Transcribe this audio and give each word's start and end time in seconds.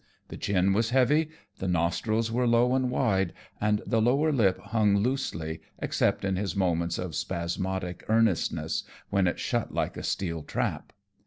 The 0.29 0.37
chin 0.37 0.73
was 0.73 0.89
heavy, 0.89 1.29
the 1.59 1.67
nostrils 1.67 2.31
were 2.31 2.47
low 2.47 2.73
and 2.73 2.89
wide, 2.89 3.33
and 3.61 3.83
the 3.85 4.01
lower 4.01 4.31
lip 4.31 4.57
hung 4.59 4.97
loosely 4.97 5.61
except 5.77 6.25
in 6.25 6.37
his 6.37 6.55
moments 6.55 6.97
of 6.97 7.13
spasmodic 7.13 8.03
earnestness, 8.09 8.83
when 9.11 9.27
it 9.27 9.37
shut 9.39 9.75
like 9.75 9.95
a 9.97 10.01
steel 10.01 10.41
trap. 10.41 10.91